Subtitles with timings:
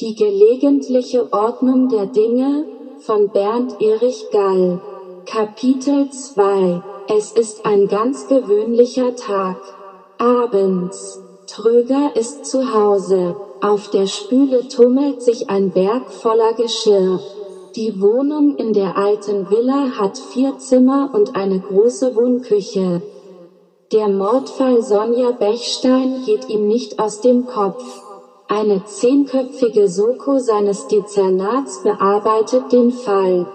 [0.00, 4.80] Die gelegentliche Ordnung der Dinge von Bernd Erich Gall.
[5.26, 9.56] Kapitel 2 Es ist ein ganz gewöhnlicher Tag.
[10.18, 11.20] Abends.
[11.48, 13.34] Tröger ist zu Hause.
[13.60, 17.18] Auf der Spüle tummelt sich ein Berg voller Geschirr.
[17.74, 23.02] Die Wohnung in der alten Villa hat vier Zimmer und eine große Wohnküche.
[23.90, 28.07] Der Mordfall Sonja Bechstein geht ihm nicht aus dem Kopf.
[28.50, 33.46] Eine zehnköpfige Soko seines Dezernats bearbeitet den Fall.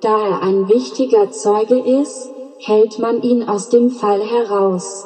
[0.00, 2.30] Da er ein wichtiger Zeuge ist,
[2.60, 5.04] hält man ihn aus dem Fall heraus.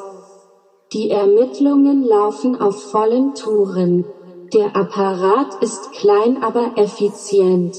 [0.93, 4.05] Die Ermittlungen laufen auf vollen Touren.
[4.53, 7.75] Der Apparat ist klein aber effizient.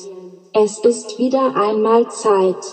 [0.54, 2.66] Es ist wieder einmal Zeit.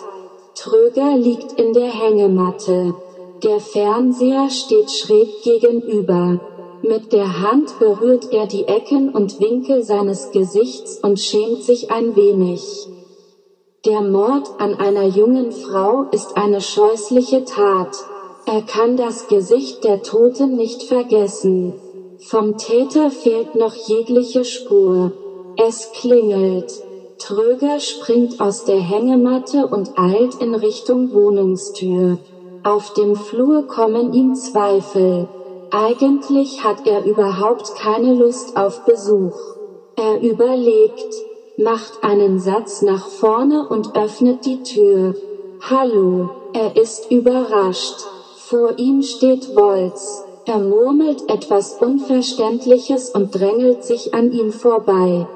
[0.54, 2.94] Tröger liegt in der Hängematte.
[3.42, 6.40] Der Fernseher steht schräg gegenüber.
[6.88, 12.16] Mit der Hand berührt er die Ecken und Winkel seines Gesichts und schämt sich ein
[12.16, 12.62] wenig.
[13.84, 17.94] Der Mord an einer jungen Frau ist eine scheußliche Tat.
[18.46, 21.74] Er kann das Gesicht der Toten nicht vergessen.
[22.20, 25.12] Vom Täter fehlt noch jegliche Spur.
[25.58, 26.72] Es klingelt.
[27.18, 32.16] Tröger springt aus der Hängematte und eilt in Richtung Wohnungstür.
[32.62, 35.28] Auf dem Flur kommen ihm Zweifel.
[35.70, 39.36] Eigentlich hat er überhaupt keine Lust auf Besuch.
[39.96, 41.14] Er überlegt,
[41.58, 45.14] macht einen Satz nach vorne und öffnet die Tür.
[45.60, 48.00] Hallo, er ist überrascht.
[48.36, 50.24] Vor ihm steht Wolz.
[50.46, 55.26] Er murmelt etwas Unverständliches und drängelt sich an ihm vorbei.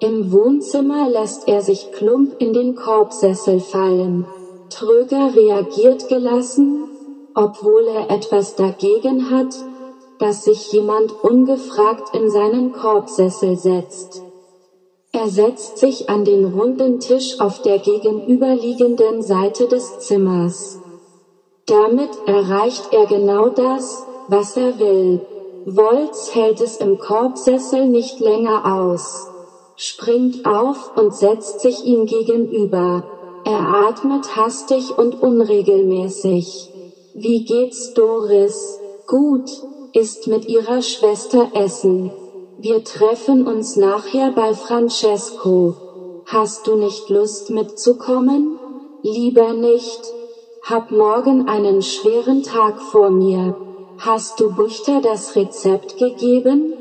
[0.00, 4.26] Im Wohnzimmer lässt er sich plump in den Korbsessel fallen.
[4.68, 6.88] Tröger reagiert gelassen,
[7.34, 9.54] obwohl er etwas dagegen hat,
[10.18, 14.22] dass sich jemand ungefragt in seinen Korbsessel setzt.
[15.12, 20.78] Er setzt sich an den runden Tisch auf der gegenüberliegenden Seite des Zimmers.
[21.66, 25.20] Damit erreicht er genau das, was er will.
[25.64, 29.26] Wolz hält es im Korbsessel nicht länger aus,
[29.74, 33.02] springt auf und setzt sich ihm gegenüber.
[33.44, 36.72] Er atmet hastig und unregelmäßig.
[37.14, 38.78] Wie geht's Doris?
[39.06, 39.50] Gut,
[39.96, 42.12] ist mit ihrer Schwester essen.
[42.58, 45.74] Wir treffen uns nachher bei Francesco.
[46.26, 48.58] Hast du nicht Lust mitzukommen?
[49.02, 50.02] Lieber nicht.
[50.62, 53.56] Hab morgen einen schweren Tag vor mir.
[53.98, 56.74] Hast du Buchter das Rezept gegeben?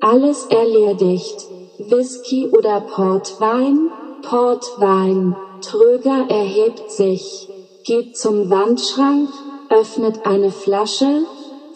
[0.00, 1.46] Alles erledigt.
[1.78, 3.90] Whisky oder Portwein?
[4.22, 5.36] Portwein.
[5.60, 7.48] Tröger erhebt sich,
[7.84, 9.28] geht zum Wandschrank,
[9.68, 11.24] öffnet eine Flasche,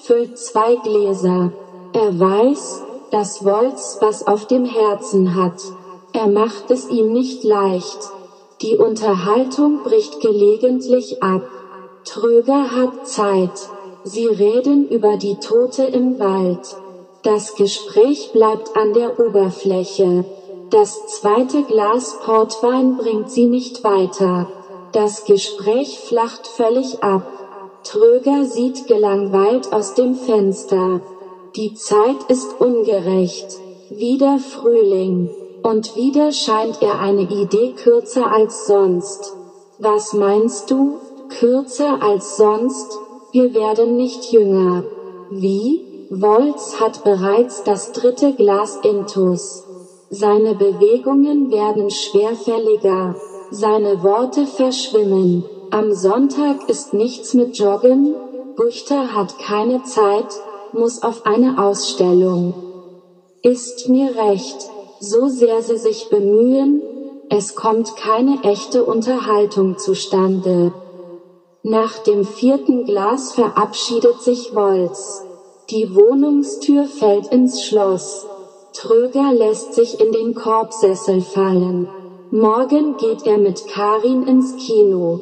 [0.06, 1.50] füllt zwei Gläser.
[1.92, 5.60] Er weiß, dass Wolz was auf dem Herzen hat.
[6.12, 7.98] Er macht es ihm nicht leicht.
[8.62, 11.42] Die Unterhaltung bricht gelegentlich ab.
[12.04, 13.68] Tröger hat Zeit.
[14.04, 16.76] Sie reden über die Tote im Wald.
[17.22, 20.24] Das Gespräch bleibt an der Oberfläche.
[20.70, 24.46] Das zweite Glas Portwein bringt sie nicht weiter.
[24.92, 27.35] Das Gespräch flacht völlig ab.
[27.86, 31.00] Tröger sieht gelangweilt aus dem Fenster.
[31.54, 33.46] Die Zeit ist ungerecht.
[33.90, 35.30] Wieder Frühling.
[35.62, 39.34] Und wieder scheint er eine Idee kürzer als sonst.
[39.78, 40.96] Was meinst du?
[41.38, 42.98] Kürzer als sonst?
[43.30, 44.82] Wir werden nicht jünger.
[45.30, 46.08] Wie?
[46.10, 49.64] Wolz hat bereits das dritte Glas Intus.
[50.10, 53.14] Seine Bewegungen werden schwerfälliger.
[53.50, 55.44] Seine Worte verschwimmen.
[55.70, 58.14] Am Sonntag ist nichts mit Joggen,
[58.56, 60.28] Buchter hat keine Zeit,
[60.72, 62.54] muss auf eine Ausstellung.
[63.42, 66.82] Ist mir recht, so sehr sie sich bemühen,
[67.28, 70.72] es kommt keine echte Unterhaltung zustande.
[71.64, 75.22] Nach dem vierten Glas verabschiedet sich Wolz.
[75.70, 78.24] Die Wohnungstür fällt ins Schloss.
[78.72, 81.88] Tröger lässt sich in den Korbsessel fallen.
[82.30, 85.20] Morgen geht er mit Karin ins Kino.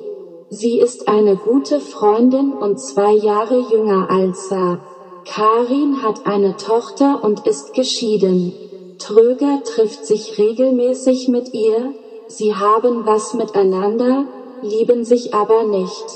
[0.56, 4.78] Sie ist eine gute Freundin und zwei Jahre jünger als er.
[5.24, 8.60] Karin hat eine Tochter und ist geschieden.
[8.98, 11.92] Tröger trifft sich regelmäßig mit ihr,
[12.28, 14.28] sie haben was miteinander,
[14.60, 16.06] lieben sich aber nicht.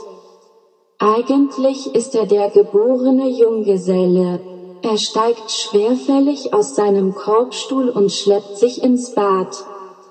[1.00, 4.44] Eigentlich ist er der geborene Junggeselle.
[4.82, 9.52] Er steigt schwerfällig aus seinem Korbstuhl und schleppt sich ins Bad.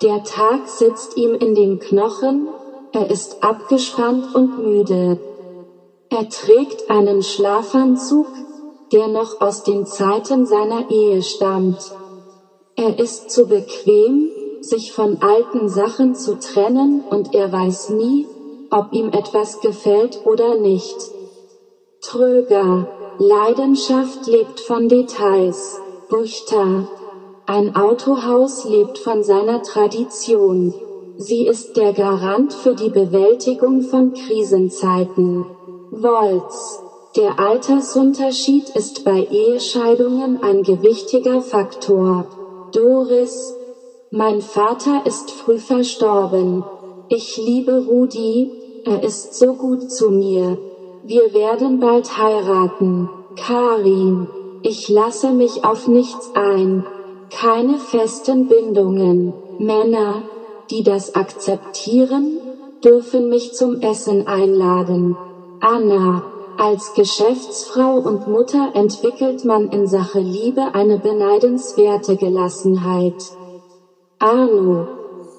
[0.02, 2.57] Der Tag sitzt ihm in den Knochen,
[2.98, 5.20] er ist abgespannt und müde.
[6.10, 8.26] Er trägt einen Schlafanzug,
[8.92, 11.78] der noch aus den Zeiten seiner Ehe stammt.
[12.76, 18.26] Er ist zu bequem, sich von alten Sachen zu trennen und er weiß nie,
[18.72, 20.98] ob ihm etwas gefällt oder nicht.
[22.02, 22.88] Tröger,
[23.20, 25.80] Leidenschaft lebt von Details.
[26.10, 26.88] Buchter,
[27.46, 30.74] ein Autohaus lebt von seiner Tradition.
[31.20, 35.46] Sie ist der Garant für die Bewältigung von Krisenzeiten.
[35.90, 36.80] Wolz.
[37.16, 42.28] Der Altersunterschied ist bei Ehescheidungen ein gewichtiger Faktor.
[42.72, 43.56] Doris.
[44.12, 46.64] Mein Vater ist früh verstorben.
[47.10, 48.52] Ich liebe Rudi,
[48.86, 50.60] er ist so gut zu mir.
[51.04, 53.10] Wir werden bald heiraten.
[53.36, 54.28] Karin.
[54.62, 56.86] Ich lasse mich auf nichts ein.
[57.32, 59.34] Keine festen Bindungen.
[59.58, 60.22] Männer,
[60.70, 62.42] die das akzeptieren,
[62.84, 65.16] dürfen mich zum Essen einladen.
[65.60, 66.24] Anna,
[66.58, 73.22] als Geschäftsfrau und Mutter entwickelt man in Sache Liebe eine beneidenswerte Gelassenheit.
[74.20, 74.88] Arno,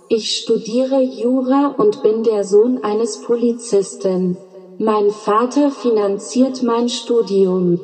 [0.08, 4.38] ich studiere Jura und bin der Sohn eines Polizisten.
[4.78, 7.80] Mein Vater finanziert mein Studium.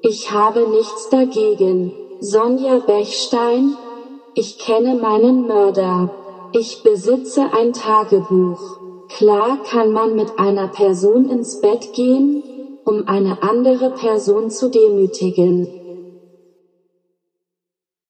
[0.00, 1.92] Ich habe nichts dagegen.
[2.20, 3.76] Sonja Bechstein,
[4.34, 6.10] ich kenne meinen Mörder.
[6.52, 8.58] Ich besitze ein Tagebuch.
[9.08, 12.42] Klar kann man mit einer Person ins Bett gehen,
[12.86, 15.77] um eine andere Person zu demütigen.